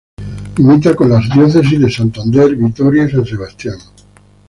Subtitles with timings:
[0.57, 3.77] Limita con las diócesis de Santander, Vitoria y San Sebastián.